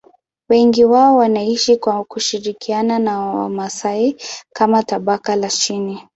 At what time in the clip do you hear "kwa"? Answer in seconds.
1.77-2.03